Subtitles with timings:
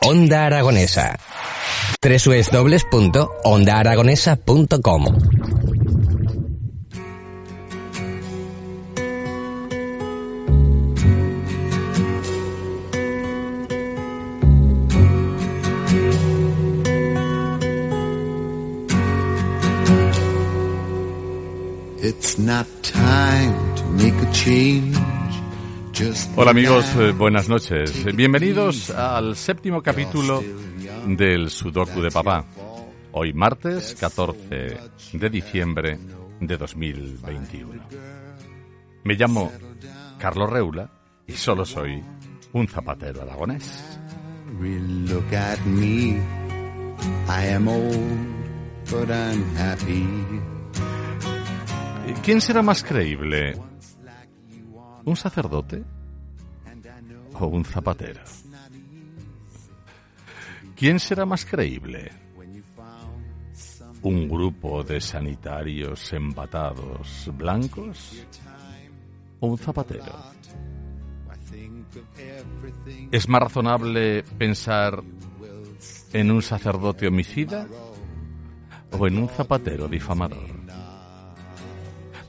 [0.00, 1.16] Onda Aragonesa.
[2.02, 5.02] www.ondaaragonesa.com
[22.04, 24.96] It's not time to make a change.
[26.36, 28.04] Hola amigos, eh, buenas noches.
[28.16, 30.42] Bienvenidos al séptimo capítulo
[31.06, 32.46] del Sudoku de Papá.
[33.12, 34.78] Hoy martes 14
[35.12, 35.98] de diciembre
[36.40, 37.82] de 2021.
[39.04, 39.52] Me llamo
[40.18, 40.90] Carlos Reula
[41.26, 42.02] y solo soy
[42.54, 43.98] un zapatero aragonés.
[52.22, 53.71] ¿Quién será más creíble?
[55.04, 55.82] ¿Un sacerdote
[57.34, 58.20] o un zapatero?
[60.76, 62.10] ¿Quién será más creíble?
[64.02, 68.24] ¿Un grupo de sanitarios embatados blancos
[69.40, 70.32] o un zapatero?
[73.10, 75.02] ¿Es más razonable pensar
[76.12, 77.66] en un sacerdote homicida
[78.90, 80.48] o en un zapatero difamador?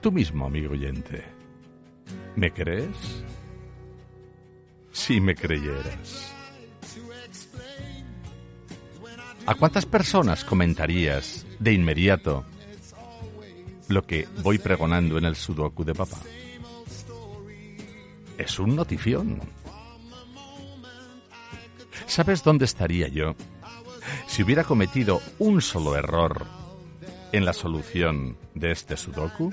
[0.01, 1.32] Tú mismo, amigo oyente.
[2.35, 3.23] ¿Me crees?
[4.91, 6.33] Si me creyeras.
[9.45, 12.45] ¿A cuántas personas comentarías de inmediato
[13.89, 16.17] lo que voy pregonando en el Sudoku de papá?
[18.37, 19.41] Es un notición.
[22.07, 23.35] ¿Sabes dónde estaría yo
[24.27, 26.45] si hubiera cometido un solo error
[27.31, 29.51] en la solución de este Sudoku?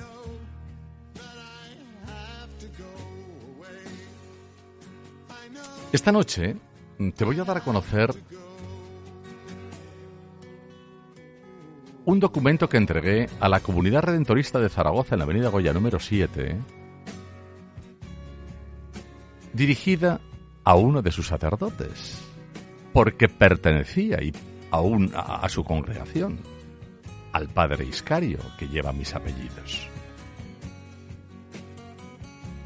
[5.93, 6.55] Esta noche
[7.17, 8.15] te voy a dar a conocer
[12.05, 15.99] un documento que entregué a la comunidad redentorista de Zaragoza en la avenida Goya número
[15.99, 16.57] 7,
[19.53, 20.21] dirigida
[20.63, 22.23] a uno de sus sacerdotes,
[22.93, 24.33] porque pertenecía y
[24.71, 26.39] aún a su congregación,
[27.33, 29.89] al padre Iscario, que lleva mis apellidos,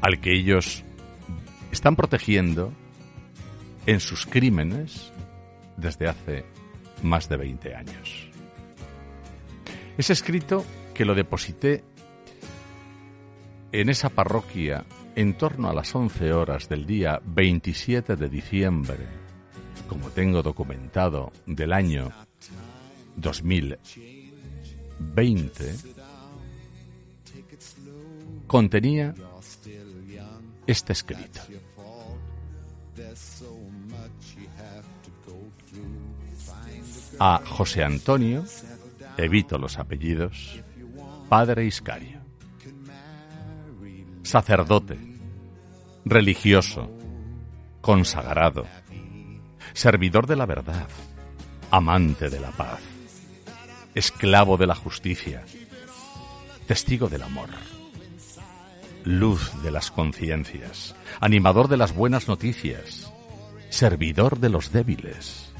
[0.01, 0.83] al que ellos
[1.71, 2.71] están protegiendo
[3.85, 5.11] en sus crímenes
[5.77, 6.45] desde hace
[7.03, 8.29] más de 20 años.
[9.97, 11.83] Es escrito que lo deposité
[13.71, 14.85] en esa parroquia
[15.15, 19.07] en torno a las 11 horas del día 27 de diciembre,
[19.87, 22.11] como tengo documentado del año
[23.15, 25.75] 2020,
[28.47, 29.13] contenía
[30.67, 31.41] este escrito.
[37.19, 38.43] A José Antonio,
[39.17, 40.61] evito los apellidos,
[41.29, 42.19] padre Iscario.
[44.23, 44.97] Sacerdote,
[46.03, 46.89] religioso,
[47.81, 48.65] consagrado,
[49.73, 50.87] servidor de la verdad,
[51.71, 52.79] amante de la paz,
[53.93, 55.43] esclavo de la justicia,
[56.67, 57.49] testigo del amor,
[59.05, 63.13] luz de las conciencias, animador de las buenas noticias,
[63.69, 65.53] servidor de los débiles,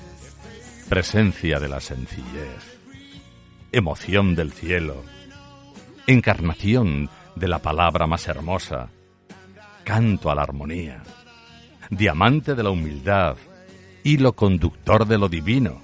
[0.89, 2.79] presencia de la sencillez,
[3.72, 5.03] emoción del cielo,
[6.07, 8.89] encarnación de la palabra más hermosa,
[9.84, 11.03] canto a la armonía,
[11.91, 13.38] diamante de la humildad,
[14.03, 15.81] hilo conductor de lo divino,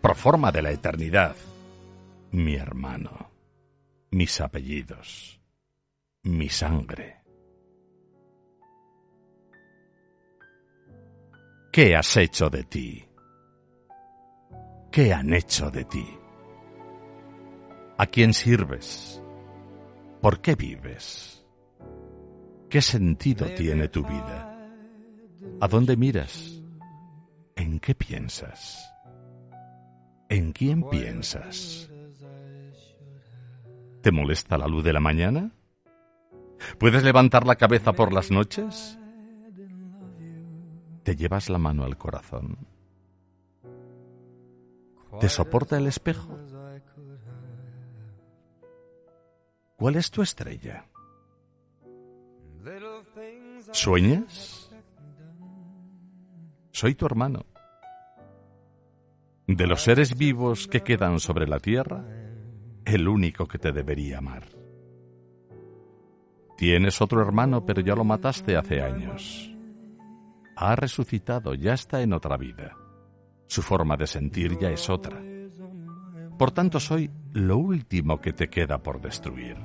[0.00, 1.36] proforma de la eternidad,
[2.32, 3.30] mi hermano,
[4.10, 5.35] mis apellidos,
[6.26, 7.22] mi sangre.
[11.72, 13.04] ¿Qué has hecho de ti?
[14.90, 16.06] ¿Qué han hecho de ti?
[17.98, 19.22] ¿A quién sirves?
[20.20, 21.46] ¿Por qué vives?
[22.68, 24.52] ¿Qué sentido tiene tu vida?
[25.60, 26.60] ¿A dónde miras?
[27.54, 28.92] ¿En qué piensas?
[30.28, 31.88] ¿En quién piensas?
[34.02, 35.55] ¿Te molesta la luz de la mañana?
[36.78, 38.98] ¿Puedes levantar la cabeza por las noches?
[41.02, 42.58] ¿Te llevas la mano al corazón?
[45.20, 46.38] ¿Te soporta el espejo?
[49.76, 50.86] ¿Cuál es tu estrella?
[53.72, 54.70] ¿Sueñas?
[56.72, 57.46] Soy tu hermano.
[59.46, 62.04] De los seres vivos que quedan sobre la tierra,
[62.84, 64.65] el único que te debería amar.
[66.56, 69.52] Tienes otro hermano, pero ya lo mataste hace años.
[70.56, 72.74] Ha resucitado, ya está en otra vida.
[73.46, 75.22] Su forma de sentir ya es otra.
[76.38, 79.56] Por tanto, soy lo último que te queda por destruir.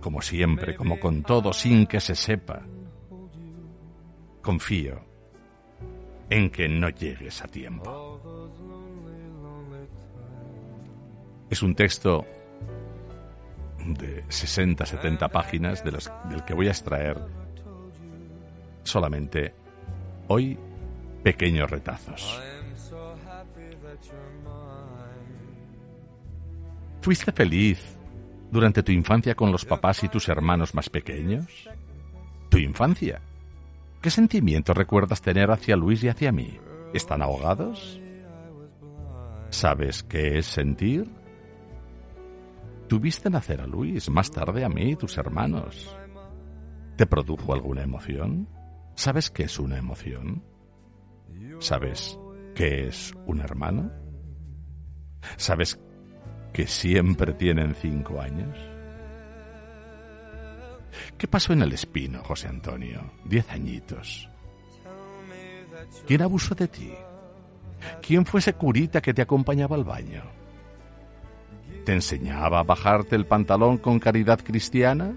[0.00, 2.62] Como siempre, como con todo, sin que se sepa.
[4.42, 5.04] Confío
[6.30, 8.20] en que no llegues a tiempo.
[11.50, 12.24] Es un texto
[13.94, 17.18] de 60-70 páginas de del que voy a extraer
[18.82, 19.54] solamente
[20.28, 20.58] hoy
[21.22, 22.40] pequeños retazos.
[27.00, 27.98] ¿Fuiste feliz
[28.50, 31.68] durante tu infancia con los papás y tus hermanos más pequeños?
[32.48, 33.20] ¿Tu infancia?
[34.00, 36.58] ¿Qué sentimientos recuerdas tener hacia Luis y hacia mí?
[36.94, 38.00] ¿Están ahogados?
[39.50, 41.08] ¿Sabes qué es sentir?
[42.88, 45.94] Tuviste nacer a Luis, más tarde a mí, tus hermanos.
[46.96, 48.48] ¿Te produjo alguna emoción?
[48.94, 50.42] ¿Sabes qué es una emoción?
[51.58, 52.18] ¿Sabes
[52.54, 53.92] qué es un hermano?
[55.36, 55.78] ¿Sabes
[56.52, 58.56] que siempre tienen cinco años?
[61.18, 63.12] ¿Qué pasó en el espino, José Antonio?
[63.26, 64.30] Diez añitos.
[66.06, 66.92] ¿Quién abusó de ti?
[68.00, 70.47] ¿Quién fue ese curita que te acompañaba al baño?
[71.88, 75.16] ¿Te enseñaba a bajarte el pantalón con caridad cristiana?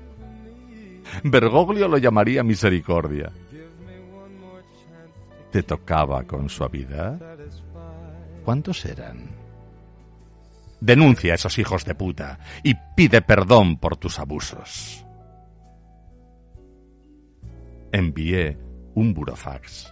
[1.21, 3.29] Bergoglio lo llamaría misericordia.
[5.51, 7.19] ¿Te tocaba con suavidad?
[8.45, 9.31] ¿Cuántos eran?
[10.79, 15.05] Denuncia a esos hijos de puta y pide perdón por tus abusos.
[17.91, 18.57] Envié
[18.95, 19.91] un burofax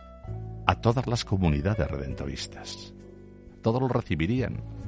[0.66, 2.94] a todas las comunidades redentoristas.
[3.62, 4.79] Todos lo recibirían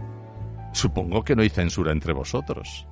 [0.74, 2.88] Supongo que no hay censura entre vosotros.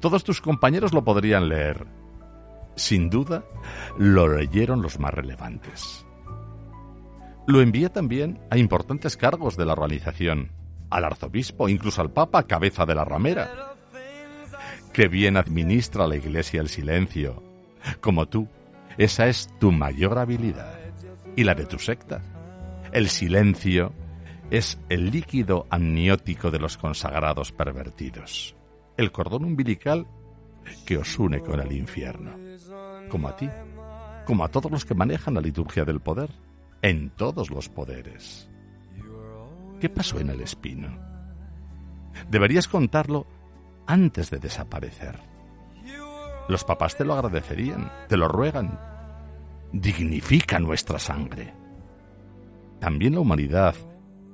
[0.00, 1.86] Todos tus compañeros lo podrían leer.
[2.76, 3.44] Sin duda,
[3.98, 6.04] lo leyeron los más relevantes.
[7.46, 10.50] Lo envié también a importantes cargos de la organización,
[10.90, 13.74] al arzobispo, incluso al papa, cabeza de la ramera.
[14.92, 17.42] Que bien administra la iglesia el silencio.
[18.00, 18.48] Como tú,
[18.96, 20.78] esa es tu mayor habilidad.
[21.36, 22.22] Y la de tu secta.
[22.92, 23.92] El silencio
[24.56, 28.54] es el líquido amniótico de los consagrados pervertidos,
[28.96, 30.06] el cordón umbilical
[30.86, 32.36] que os une con el infierno,
[33.10, 33.50] como a ti,
[34.24, 36.30] como a todos los que manejan la liturgia del poder,
[36.82, 38.48] en todos los poderes.
[39.80, 41.00] ¿Qué pasó en el espino?
[42.30, 43.26] Deberías contarlo
[43.88, 45.18] antes de desaparecer.
[46.48, 48.78] Los papás te lo agradecerían, te lo ruegan.
[49.72, 51.52] Dignifica nuestra sangre.
[52.78, 53.74] También la humanidad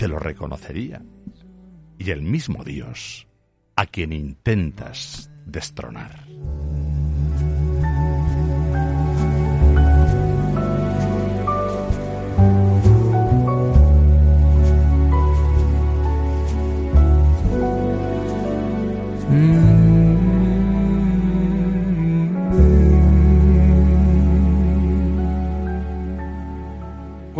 [0.01, 1.03] te lo reconocería.
[1.99, 3.29] Y el mismo Dios
[3.77, 6.30] a quien intentas destronar.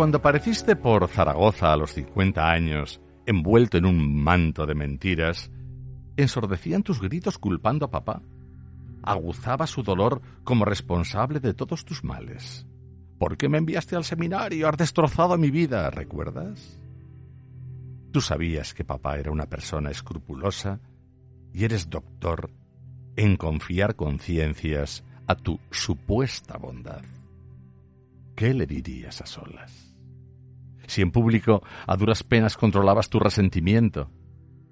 [0.01, 5.51] Cuando apareciste por Zaragoza a los 50 años, envuelto en un manto de mentiras,
[6.17, 8.19] ensordecían tus gritos culpando a papá.
[9.03, 12.65] Aguzaba su dolor como responsable de todos tus males.
[13.19, 14.67] ¿Por qué me enviaste al seminario?
[14.67, 16.81] Has destrozado mi vida, ¿recuerdas?
[18.11, 20.79] Tú sabías que papá era una persona escrupulosa
[21.53, 22.49] y eres doctor
[23.15, 27.03] en confiar conciencias a tu supuesta bondad.
[28.35, 29.90] ¿Qué le dirías a solas?
[30.91, 34.11] Si en público a duras penas controlabas tu resentimiento,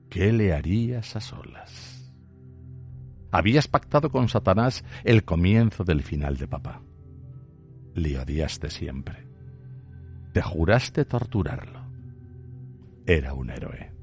[0.09, 2.13] ¿qué le harías a solas?
[3.31, 6.81] Habías pactado con Satanás el comienzo del final de papá.
[7.93, 9.29] Le odiaste siempre.
[10.33, 11.85] Te juraste torturarlo.
[13.05, 13.93] Era un héroe.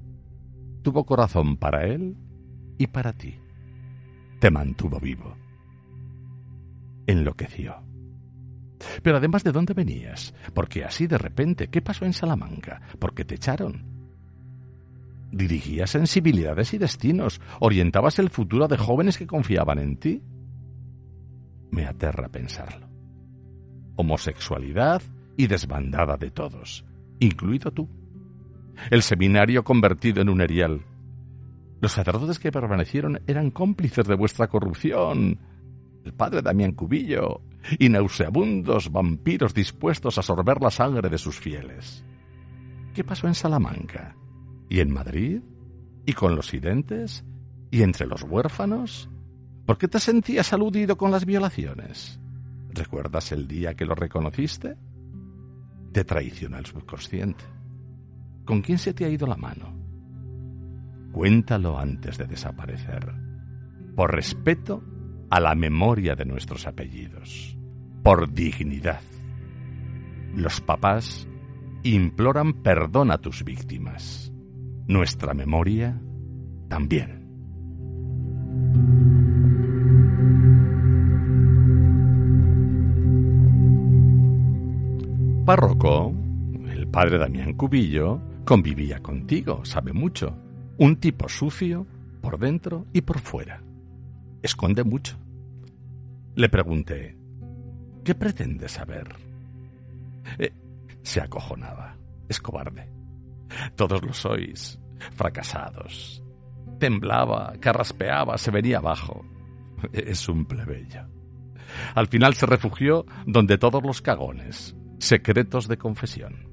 [0.81, 2.17] Tuvo corazón para él
[2.79, 3.39] y para ti.
[4.41, 5.37] Te mantuvo vivo.
[7.07, 7.83] Enloqueció.
[9.03, 10.35] Pero además, ¿de dónde venías?
[10.55, 12.81] Porque así de repente, ¿qué pasó en Salamanca?
[12.99, 13.85] ¿Por qué te echaron?
[15.33, 20.23] Dirigías sensibilidades y destinos, orientabas el futuro de jóvenes que confiaban en ti.
[21.71, 22.87] Me aterra pensarlo.
[23.97, 25.03] Homosexualidad
[25.37, 26.85] y desbandada de todos,
[27.19, 27.89] incluido tú.
[28.91, 30.83] El seminario convertido en un erial.
[31.81, 35.39] Los sacerdotes que permanecieron eran cómplices de vuestra corrupción.
[36.05, 37.43] El padre Damián Cubillo
[37.79, 42.05] y nauseabundos vampiros dispuestos a sorber la sangre de sus fieles.
[42.95, 44.17] ¿Qué pasó en Salamanca?
[44.69, 45.41] ¿Y en Madrid?
[46.05, 47.25] ¿Y con los identes?
[47.71, 49.11] ¿Y entre los huérfanos?
[49.67, 52.21] ¿Por qué te sentías aludido con las violaciones?
[52.71, 54.77] ¿Recuerdas el día que lo reconociste?
[55.93, 57.45] Te traiciona el subconsciente.
[58.45, 59.75] ¿Con quién se te ha ido la mano?
[61.13, 63.13] Cuéntalo antes de desaparecer,
[63.97, 64.85] por respeto
[65.31, 67.57] a la memoria de nuestros apellidos,
[68.03, 69.01] por dignidad.
[70.35, 71.27] Los papás
[71.83, 74.33] imploran perdón a tus víctimas.
[74.87, 76.01] Nuestra memoria
[76.69, 77.27] también.
[85.45, 86.13] Párroco,
[86.69, 90.37] el padre Damián Cubillo, convivía contigo, sabe mucho.
[90.77, 91.87] Un tipo sucio
[92.21, 93.63] por dentro y por fuera.
[94.47, 95.19] Esconde mucho.
[96.37, 97.19] Le pregunté,
[98.05, 99.13] ¿qué pretende saber?
[100.39, 100.53] Eh,
[101.03, 101.97] se acojonaba.
[102.29, 102.89] Es cobarde.
[103.75, 104.79] Todos lo sois.
[105.17, 106.23] Fracasados.
[106.79, 109.25] Temblaba, carraspeaba, se venía abajo.
[109.93, 111.09] Es un plebeyo.
[111.97, 116.47] Al final se refugió donde todos los cagones, secretos de confesión.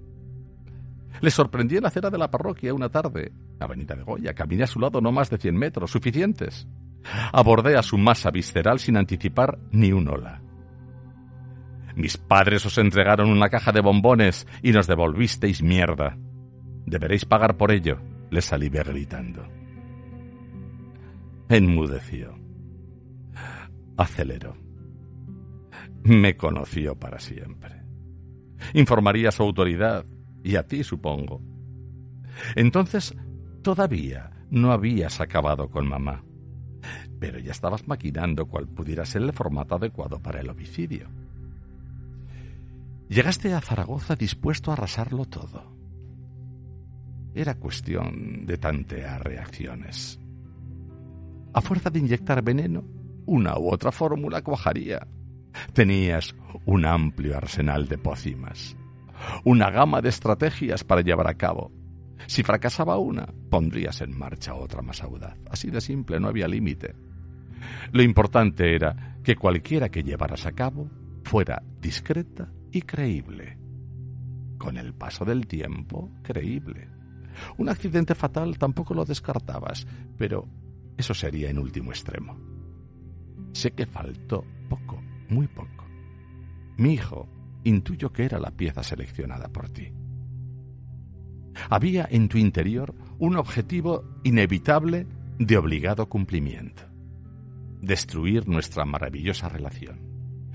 [1.21, 4.67] Le sorprendí en la acera de la parroquia una tarde, Avenida de Goya, caminé a
[4.67, 6.67] su lado no más de cien metros, suficientes.
[7.31, 10.41] Abordé a su masa visceral sin anticipar ni un hola.
[11.95, 16.17] Mis padres os entregaron una caja de bombones y nos devolvisteis mierda.
[16.85, 17.99] Deberéis pagar por ello,
[18.31, 19.47] le salí gritando.
[21.49, 22.35] Enmudeció.
[23.95, 24.57] Aceleró.
[26.03, 27.83] Me conoció para siempre.
[28.73, 30.05] Informaría a su autoridad,
[30.43, 31.41] y a ti, supongo.
[32.55, 33.15] Entonces,
[33.61, 36.23] todavía no habías acabado con mamá,
[37.23, 41.07] pero ya estabas maquinando cuál pudiera ser el formato adecuado para el homicidio.
[43.07, 45.73] Llegaste a Zaragoza dispuesto a arrasarlo todo.
[47.33, 50.19] Era cuestión de tantear reacciones.
[51.53, 52.83] A fuerza de inyectar veneno,
[53.25, 55.07] una u otra fórmula cuajaría.
[55.71, 58.75] Tenías un amplio arsenal de pócimas,
[59.45, 61.71] una gama de estrategias para llevar a cabo.
[62.27, 65.37] Si fracasaba una, pondrías en marcha otra más audaz.
[65.49, 67.12] Así de simple, no había límite.
[67.91, 70.89] Lo importante era que cualquiera que llevaras a cabo
[71.23, 73.57] fuera discreta y creíble.
[74.57, 76.87] Con el paso del tiempo, creíble.
[77.57, 80.47] Un accidente fatal tampoco lo descartabas, pero
[80.97, 82.37] eso sería en último extremo.
[83.53, 85.85] Sé que faltó poco, muy poco.
[86.77, 87.27] Mi hijo
[87.63, 89.91] intuyo que era la pieza seleccionada por ti.
[91.69, 96.83] Había en tu interior un objetivo inevitable de obligado cumplimiento.
[97.83, 99.99] Destruir nuestra maravillosa relación,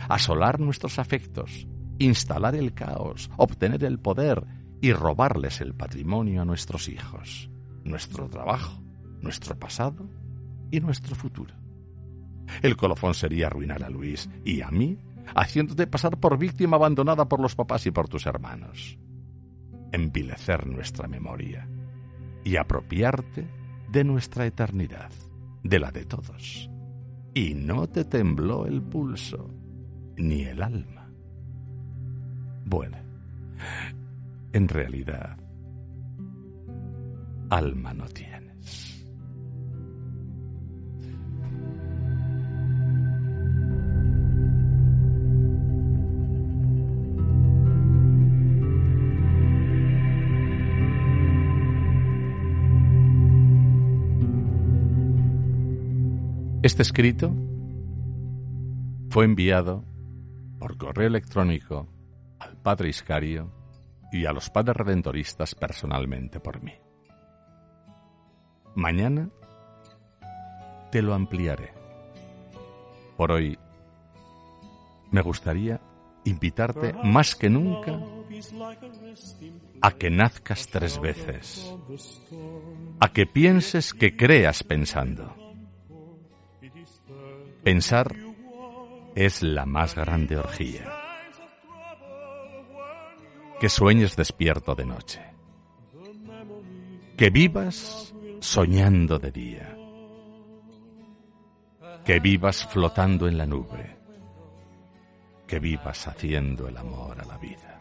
[0.08, 1.68] asolar nuestros afectos,
[1.98, 4.46] instalar el caos, obtener el poder
[4.80, 7.50] y robarles el patrimonio a nuestros hijos,
[7.84, 8.82] nuestro trabajo,
[9.20, 10.08] nuestro pasado
[10.70, 11.54] y nuestro futuro.
[12.62, 14.96] El colofón sería arruinar a Luis y a mí,
[15.34, 18.98] haciéndote pasar por víctima abandonada por los papás y por tus hermanos.
[19.92, 21.68] Envilecer nuestra memoria
[22.42, 23.46] y apropiarte
[23.90, 25.10] de nuestra eternidad,
[25.62, 26.70] de la de todos.
[27.38, 29.48] Y no te tembló el pulso,
[30.16, 31.08] ni el alma.
[32.64, 32.98] Bueno,
[34.52, 35.38] en realidad,
[37.48, 38.97] alma no tienes.
[56.68, 57.34] Este escrito
[59.08, 59.86] fue enviado
[60.58, 61.88] por correo electrónico
[62.38, 63.50] al Padre Iscario
[64.12, 66.74] y a los Padres Redentoristas personalmente por mí.
[68.74, 69.30] Mañana
[70.92, 71.72] te lo ampliaré.
[73.16, 73.58] Por hoy
[75.10, 75.80] me gustaría
[76.24, 77.98] invitarte más que nunca
[79.80, 81.74] a que nazcas tres veces,
[83.00, 85.47] a que pienses que creas pensando
[87.62, 88.14] Pensar
[89.14, 90.84] es la más grande orgía.
[93.60, 95.20] Que sueñes despierto de noche.
[97.16, 99.76] Que vivas soñando de día.
[102.04, 103.96] Que vivas flotando en la nube.
[105.46, 107.80] Que vivas haciendo el amor a la vida.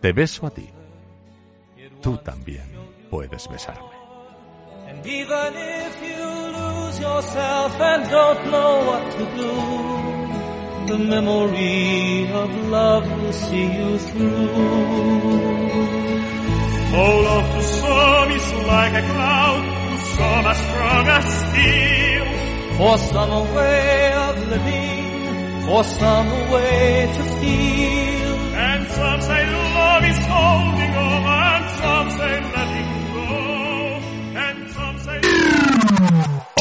[0.00, 0.68] Te beso a ti.
[2.02, 2.66] Tú también
[3.10, 3.98] puedes besarme.
[7.00, 12.50] And even if you lose yourself and don't know what to do, the memory of
[12.68, 14.48] love will see you through.
[16.90, 22.26] Oh, love to some is like a cloud, to some as strong as steel.
[22.76, 28.54] For some a way of living, for some a way to feel.
[28.56, 30.97] And some say love is holding